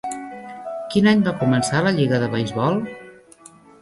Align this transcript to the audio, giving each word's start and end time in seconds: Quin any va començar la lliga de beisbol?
Quin 0.93 1.09
any 1.11 1.21
va 1.27 1.33
començar 1.43 1.81
la 1.89 1.93
lliga 1.99 2.23
de 2.25 2.31
beisbol? 2.33 2.81